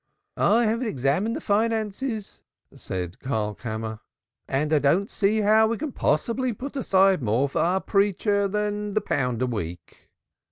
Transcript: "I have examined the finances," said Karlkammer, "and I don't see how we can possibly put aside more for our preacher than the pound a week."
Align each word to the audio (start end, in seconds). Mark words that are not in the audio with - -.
"I 0.37 0.65
have 0.65 0.81
examined 0.81 1.35
the 1.35 1.41
finances," 1.41 2.41
said 2.75 3.19
Karlkammer, 3.19 3.99
"and 4.47 4.73
I 4.73 4.79
don't 4.79 5.11
see 5.11 5.41
how 5.41 5.67
we 5.67 5.77
can 5.77 5.91
possibly 5.91 6.53
put 6.53 6.75
aside 6.75 7.21
more 7.21 7.47
for 7.47 7.59
our 7.61 7.81
preacher 7.81 8.47
than 8.47 8.95
the 8.95 9.01
pound 9.01 9.43
a 9.43 9.45
week." 9.45 10.09